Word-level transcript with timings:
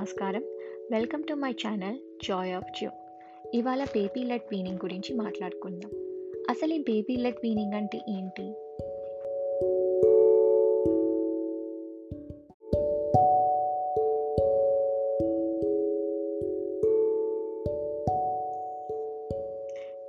నమస్కారం. 0.00 0.44
Welcome 0.90 1.22
to 1.22 1.34
my 1.34 1.50
channel 1.50 1.98
joy 2.28 2.54
of 2.54 2.64
Jyo. 2.64 2.90
ఇవాళ 3.54 3.84
baby 3.84 4.22
let 4.24 4.42
weaning 4.52 4.76
గురించి 4.76 5.14
మాట్లాడుకుందాం. 5.14 5.90
అసలు 6.50 6.72
ఈ 6.72 6.78
బేబీ 6.78 7.16
లెట్ 7.16 7.36
వీనింగ్ 7.44 7.74
అంటే 7.74 7.98
ఏంటి? 8.08 8.42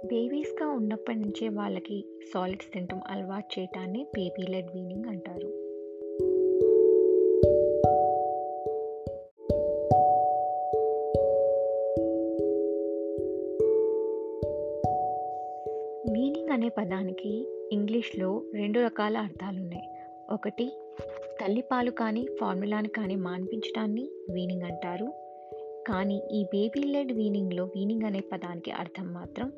బేబీస్గా 0.05 0.69
ఉన్నప్పటి 0.69 1.19
నుంచే 1.19 1.49
వాళ్ళకి 1.49 2.05
సాలిడ్స్ 2.33 2.73
తినటం 2.73 3.01
అలవాటు 3.07 3.59
చేయటాన్ని 3.59 4.03
బేబీ 4.03 4.51
లెడ్ 4.51 4.67
వీనింగ్ 4.75 5.05
అంటారు. 5.05 5.70
మీనింగ్ 16.11 16.49
అనే 16.49 16.69
పదానికి 16.69 17.47
ఇంగ్లీష్లో 17.71 18.43
రెండు 18.53 18.79
రకాల 18.79 19.17
అర్థాలున్నాయి. 19.17 19.83
ఒకటి 20.31 20.71
తల్లిపాలు 21.41 21.91
కానీ 21.91 22.27
ఫార్ములాను 22.41 22.89
కానీ 22.89 23.15
మాన్పించడాన్ని 23.15 24.09
వీనింగ్ 24.29 24.63
అంటారు. 24.63 25.05
కానీ 25.87 26.21
ఈ 26.31 26.43
బేబీ 26.43 26.83
లెడ్ 26.83 27.11
వీనింగ్లో 27.11 27.63
వీనింగ్ 27.63 28.03
అనే 28.03 28.19
పదానికి 28.19 28.71
అర్థం 28.71 29.13
మాత్రం 29.13 29.51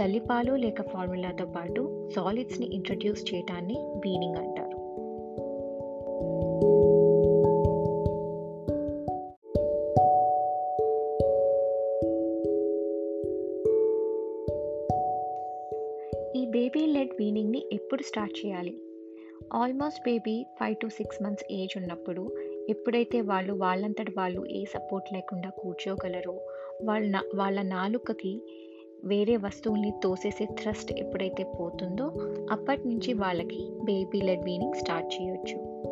తల్లిపాలు 0.00 0.52
లేక 0.54 0.82
ఫార్ములాతో 0.82 1.46
పాటు 1.46 2.12
సాలిడ్స్ని 2.16 2.66
ఇంట్రడ్యూస్ 2.66 3.34
చేయటాన్ని 3.34 3.74
వీనింగ్ 3.74 4.36
అంటారు. 4.36 4.59
బేబీ 16.70 16.86
లెడ్ 16.86 17.10
వీనింగ్ని 17.18 17.64
ఎప్పుడు 17.72 18.02
స్టార్ట్ 18.02 18.46
చేయాలి? 18.46 18.82
Almost 19.52 20.00
baby 20.04 20.46
five 20.60 20.76
to 20.76 20.86
six 20.86 21.22
months 21.22 21.44
age 21.50 21.76
ఉన్నప్పుడు 21.76 22.36
ఎప్పుడైతే 22.68 23.20
వాళ్ళు 23.20 23.52
వాళ్ళంతటి 23.52 24.10
వాళ్ళు 24.10 24.46
ఏ 24.46 24.64
సపోర్ట్ 24.64 25.12
లేకుండా 25.12 25.48
కూర్చోగలరో 25.48 26.40
వాళ్ళ 26.82 27.20
వాళ్ళ 27.34 27.62
నాలుకకి 27.62 28.42
వేరే 29.04 29.36
వస్తువుల్ని 29.36 29.92
తోసేసే 30.02 30.44
థ్రస్ట్ 30.44 30.92
ఎప్పుడైతే 30.92 31.44
పోతుందో 31.60 32.12
అప్పటి 32.50 32.88
నుంచి 32.88 33.12
వాళ్ళకి 33.12 33.70
బేబీ 33.84 34.20
లెడ్ 34.20 34.44
వీనింగ్ 34.44 34.74
స్టార్ట్ 34.74 35.14
చేయొచ్చు. 35.14 35.89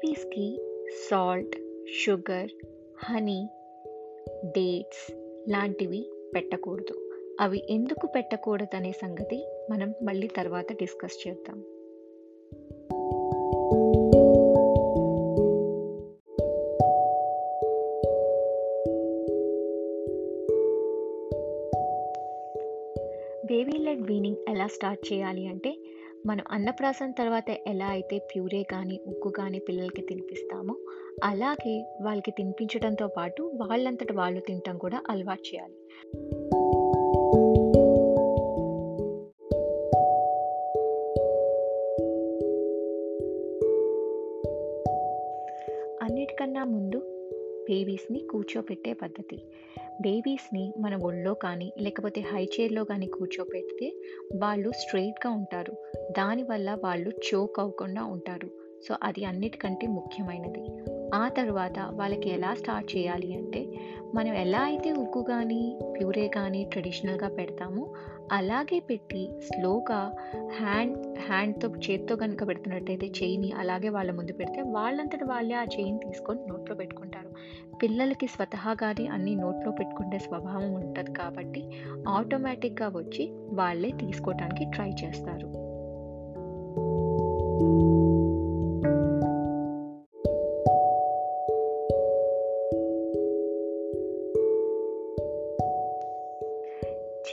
బేబీస్కి 0.00 0.58
సాల్ట్ 1.10 1.56
షుగర్ 2.02 2.50
హనీ 3.04 3.48
డేట్స్ 4.44 5.12
లాంటివి 5.50 6.10
పెట్టకూడదు. 6.34 7.10
అవి 7.40 7.62
ఎందుకు 7.70 8.06
పెట్టకూడదు 8.06 8.76
అనే 8.76 8.92
సంగతి 8.92 9.46
మనం 9.70 9.94
మళ్ళీ 10.02 10.26
తర్వాత 10.26 10.72
డిస్కస్ 10.72 11.28
చేద్దాం. 11.28 11.60
బేబీ 23.46 23.78
లెడ్ 23.78 24.02
వీనింగ్ 24.02 24.36
ఎలా 24.48 24.66
స్టార్ట్ 24.66 25.12
చేయాలి 25.12 25.46
అంటే 25.46 25.76
మనం 26.26 26.44
అన్నప్రాసన 26.50 27.10
తర్వాత 27.10 27.50
ఎలా 27.66 27.86
అయితే 27.86 28.18
ప్యూరే 28.18 28.62
కానీ 28.62 29.00
ఉగ్గు 29.06 29.30
కానీ 29.30 29.58
పిల్లలకి 29.58 30.02
తినిపిస్తామో 30.02 30.74
అలాగే 31.24 31.76
వాళ్ళకి 32.02 32.30
తినిపించడంతో 32.30 33.08
పాటు 33.08 33.42
వాళ్ళంతట 33.42 34.12
వాళ్ళు 34.12 34.40
తినటం 34.40 34.78
కూడా 34.78 35.02
అలవాటు 35.10 35.54
చేయాలి. 35.54 35.76
బేబీస్ని 48.00 48.28
కూర్చోపెట్టే 48.28 48.92
పద్ధతి. 48.92 49.36
బేబీస్ని 50.00 50.72
మన 50.78 50.96
ఒళ్ళో 51.02 51.34
కానీ 51.34 51.72
లేకపోతే 51.78 52.20
హై 52.20 52.44
చైర్లో 52.44 52.84
కానీ 52.84 53.06
కూర్చోపెడితే 53.06 53.92
వాళ్ళు 54.36 54.70
స్ట్రైట్గా 54.70 55.32
ఉంటారు. 55.32 55.72
దానివల్ల 56.18 56.74
వాళ్ళు 56.84 57.10
చోక్ 57.10 57.60
అవ్వకుండా 57.60 58.04
ఉంటారు. 58.04 58.50
సో 58.88 58.96
అది 59.02 59.24
అన్నిటికంటే 59.24 59.86
ముఖ్యమైనది. 59.86 60.64
ఆ 61.14 61.28
తర్వాత 61.28 61.78
వాళ్ళకి 61.92 62.30
ఎలా 62.30 62.54
స్టార్ట్ 62.54 62.96
చేయాలి 62.96 63.34
అంటే 63.34 63.76
మనం 64.14 64.34
ఎలా 64.34 64.60
అయితే 64.60 64.92
ఉగ్గు 64.92 65.22
కానీ 65.22 65.78
ప్యూరే 65.98 66.28
కానీ 66.28 66.64
ట్రెడిషనల్గా 66.64 67.28
పెడతామో 67.28 67.88
అలాగే 68.32 68.80
పెట్టి 68.80 69.30
స్లోగా 69.46 70.16
హ్యాండ్ 70.58 71.18
హ్యాండ్తో 71.18 71.68
చేత్తో 71.68 72.16
కనుక 72.16 72.48
పెడుతున్నట్టయితే 72.48 73.06
చేయిని 73.06 73.52
అలాగే 73.52 73.88
వాళ్ళ 73.88 74.12
ముందు 74.12 74.32
పెడితే 74.32 74.62
వాళ్ళంతట 74.62 75.24
వాళ్ళే 75.24 75.54
ఆ 75.54 75.64
చేయిని 75.64 75.98
తీసుకొని 75.98 76.40
నోట్లో 76.48 76.76
పెట్టుకుంటారు. 76.76 77.30
పిల్లలకి 77.82 78.26
స్వతహాగానే 78.26 79.06
అన్ని 79.06 79.34
నోట్లో 79.34 79.72
పెట్టుకునే 79.72 80.18
స్వభావం 80.18 80.72
ఉంటుంది 80.72 81.12
కాబట్టి 81.12 81.70
ఆటోమేటిక్గా 82.08 82.88
వచ్చి 82.88 83.30
వాళ్ళే 83.32 83.90
తీసుకోవటానికి 83.90 84.70
ట్రై 84.70 84.90
చేస్తారు. 85.04 85.70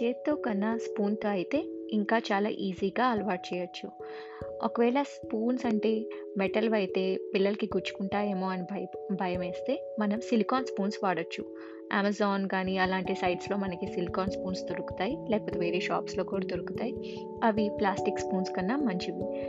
చేత్తో 0.04 0.36
కన్నా 0.36 0.78
స్పూన్తో 0.78 1.30
అయితే 1.30 1.64
ఇంకా 1.92 2.18
చాలా 2.18 2.50
ఈజీగా 2.50 3.06
అలవాటు 3.06 3.56
చేయొచ్చు. 3.56 3.90
ఒకవేళ 4.64 5.02
స్పూన్స్ 5.02 5.66
అంటే 5.66 6.06
మెటల్ 6.38 6.74
అయితే 6.74 7.18
పిల్లలకి 7.34 7.66
గుచ్చుకుంటాయేమో 7.66 8.48
అని 8.48 8.64
భయ 8.64 8.86
భయం 9.12 9.40
వేస్తే 9.40 9.96
మనం 10.00 10.22
సిలికాన్ 10.22 10.66
స్పూన్స్ 10.66 10.98
వాడచ్చు. 11.04 11.46
అమెజాన్ 11.94 12.50
కానీ 12.50 12.78
అలాంటి 12.78 13.16
సైట్స్లో 13.16 13.58
మనకి 13.58 13.88
సిలికాన్ 13.88 14.32
స్పూన్స్ 14.32 14.64
దొరుకుతాయి. 14.64 15.18
లేకపోతే 15.30 15.60
వేరే 15.60 15.80
షాప్స్లో 15.80 16.24
కూడా 16.24 16.48
దొరుకుతాయి. 16.48 17.20
అవి 17.44 17.70
ప్లాస్టిక్ 17.80 18.20
స్పూన్స్ 18.20 18.52
కన్నా 18.52 18.76
మంచివి. 18.76 19.48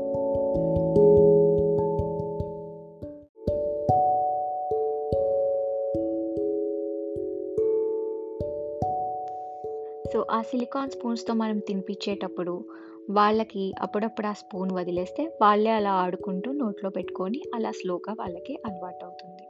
సో 10.13 10.27
ఆ 10.31 10.43
సిలికాన్ 10.43 10.91
స్పూన్స్తో 10.91 11.35
మనం 11.35 11.59
తినిపించేటప్పుడు 11.59 12.65
వాళ్ళకి 13.11 13.75
అప్పుడప్పుడు 13.81 14.27
ఆ 14.27 14.33
స్పూన్ 14.33 14.73
వదిలేస్తే 14.73 15.39
వాళ్ళే 15.41 15.71
అలా 15.71 15.93
ఆడుకుంటూ 15.93 16.53
నోట్లో 16.53 16.91
పెట్టుకొని 16.91 17.43
అలా 17.55 17.71
స్లోగా 17.71 18.13
వాళ్ళకి 18.19 18.59
అలవాటు 18.67 19.05
అవుతుంది 19.05 19.47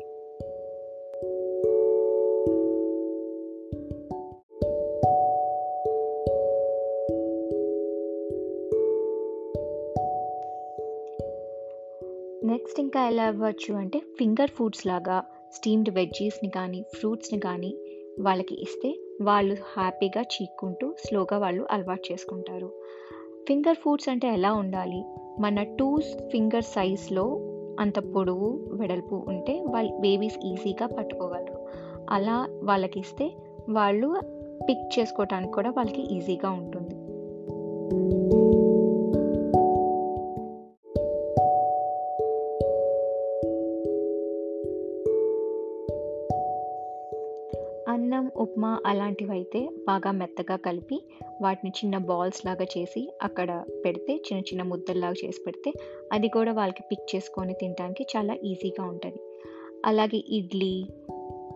నెక్స్ట్ 12.45 12.81
ఇంకా 12.81 13.07
ఎలా 13.07 13.25
అవ్వచ్చు 13.25 13.75
అంటే 13.75 13.99
ఫింగర్ 13.99 14.51
ఫుడ్స్ 14.51 14.87
లాగా 14.87 15.25
స్టీమ్డ్ 15.53 15.91
వెజ్జీస్ని 15.91 16.51
కానీ 16.51 16.85
ఫ్రూట్స్ని 16.95 17.41
కానీ 17.41 17.71
వాళ్ళకి 18.21 18.63
ఇస్తే 18.63 18.91
వాళ్ళు 19.23 19.55
హ్యాపీగా 19.55 20.23
చీక్కుంటూ 20.23 20.95
స్లోగా 21.05 21.39
వాళ్ళు 21.39 21.67
అలవాటు 21.71 22.13
చేసుకుంటారు. 22.13 22.71
ఫింగర్ 23.49 23.77
ఫుడ్స్ 23.77 24.09
అంటే 24.09 24.29
ఎలా 24.29 24.53
ఉండాలి? 24.53 25.05
మన 25.41 25.63
టూ 25.63 25.99
ఫింగర్ 26.33 26.65
సైజ్లో 26.65 27.39
అంత 27.81 27.99
పొడవు 27.99 28.61
వెడల్పు 28.73 29.25
ఉంటే 29.29 29.65
వాళ్ళు 29.71 29.99
బేబీస్ 29.99 30.47
ఈజీగా 30.47 30.87
పట్టుకోగలరు. 30.87 31.67
అలా 32.11 32.61
వాళ్ళకి 32.65 33.01
ఇస్తే 33.01 33.31
వాళ్ళు 33.71 34.21
పిక్ 34.69 34.99
చేసుకోవటానికి 34.99 35.53
కూడా 35.53 35.71
వాళ్ళకి 35.71 36.17
ఈజీగా 36.17 36.51
ఉంటుంది. 36.51 36.95
అన్నం 47.99 48.31
ఉప్మా 48.37 48.81
అలాంటివి 48.87 49.31
అయితే 49.31 49.69
బాగా 49.87 50.11
మెత్తగా 50.11 50.57
కలిపి 50.57 51.03
వాటిని 51.43 51.71
చిన్న 51.71 51.99
బాల్స్ 51.99 52.47
లాగా 52.47 52.65
చేసి 52.65 53.13
అక్కడ 53.23 53.65
పెడితే 53.85 54.15
చిన్న 54.15 54.41
చిన్న 54.41 54.63
ముద్దల్లాగా 54.63 55.15
చేసి 55.25 55.41
పెడితే 55.47 55.73
అది 56.13 56.29
కూడా 56.29 56.53
వాళ్ళకి 56.53 56.83
పిక్ 56.91 57.17
చేసుకొని 57.17 57.53
తినడానికి 57.53 58.07
చాలా 58.17 58.35
ఈజీగా 58.45 58.85
ఉంటుంది. 58.85 59.21
అలాగే 59.85 60.25
ఇడ్లీ 60.29 60.87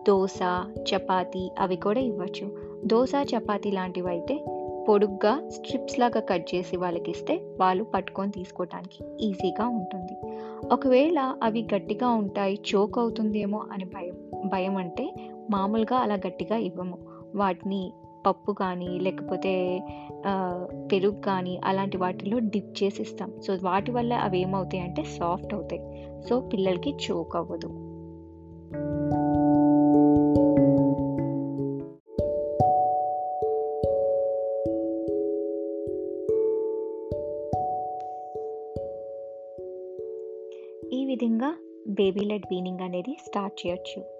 దోశ 0.07 0.39
చపాతి 0.79 1.51
అవి 1.59 1.75
కూడా 1.75 2.01
ఇవ్వచ్చు. 2.01 2.47
దోశ 2.85 3.11
చపాతి 3.31 3.71
లాంటివి 3.71 4.07
అయితే 4.07 4.45
పొడుగ్గా 4.89 5.49
స్ట్రిప్స్ 5.49 5.99
లాగా 5.99 6.19
కట్ 6.19 6.55
చేసి 6.55 6.77
వాళ్ళకి 6.77 7.11
ఇస్తే 7.11 7.35
వాళ్ళు 7.59 7.83
పట్టుకొని 7.83 8.31
తీసుకోవటానికి 8.31 9.25
ఈజీగా 9.25 9.67
ఉంటుంది. 9.67 10.15
ఒకవేళ 10.67 11.35
అవి 11.43 11.67
గట్టిగా 11.75 12.09
ఉంటాయి 12.09 12.59
చోక్ 12.75 12.97
అవుతుందేమో 12.97 13.63
అని 13.71 13.85
భయం 13.85 14.15
భయం 14.45 14.77
అంటే 14.77 15.32
మామూలుగా 15.49 15.97
అలా 15.97 16.15
గట్టిగా 16.15 16.57
ఇవ్వము. 16.57 16.97
వాటిని 17.35 17.93
పప్పు 18.25 18.51
కానీ 18.51 18.87
లేకపోతే 18.87 19.81
పెరుగు 20.91 21.21
కానీ 21.21 21.61
అలాంటి 21.65 21.97
వాటిలో 21.97 22.39
డిప్ 22.39 22.83
చేసి 22.83 23.01
ఇస్తాం. 23.01 23.41
సో 23.41 23.57
వాటి 23.63 23.91
వల్ల 23.91 24.13
అవి 24.13 24.41
ఏమవుతాయి 24.41 24.83
అంటే 24.83 25.03
సాఫ్ట్ 25.03 25.53
అవుతాయి. 25.53 25.81
సో 26.29 26.39
పిల్లలకి 26.39 26.95
చోక్ 26.95 27.35
అవ్వదు. 27.35 27.71
ఈ 40.95 41.05
విధంగా 41.05 41.55
బేబీ 41.87 42.19
లెడ్ 42.19 42.45
వీనింగ్ 42.51 42.79
అనేది 42.79 43.17
స్టార్ట్ 43.27 43.67
చేయొచ్చు. 43.67 44.12